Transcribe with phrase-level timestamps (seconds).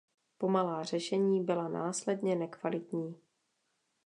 [0.37, 3.15] Pomalá řešení byla následně nekvalitní.